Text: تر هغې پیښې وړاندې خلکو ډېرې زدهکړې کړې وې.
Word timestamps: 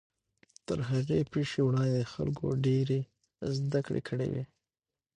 تر 0.67 0.79
هغې 0.89 1.19
پیښې 1.33 1.59
وړاندې 1.63 2.09
خلکو 2.13 2.47
ډېرې 2.65 2.99
زدهکړې 3.57 4.01
کړې 4.07 4.27
وې. 4.33 4.43